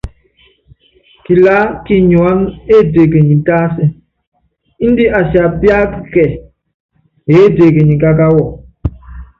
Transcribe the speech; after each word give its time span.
Kilaá 1.23 1.65
kinyuána 1.85 2.45
étekenyi 2.75 3.35
tásɛ, 3.47 3.85
índɛ 4.85 5.05
asiapíaka 5.19 5.97
kíɛ 6.11 6.25
eétekenyi 7.33 7.95
kákáwɔ. 8.01 8.43